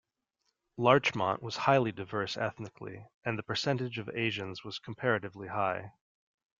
[0.77, 5.91] Larchmont was highly diverse ethnically, and the percentage of Asians was comparatively high.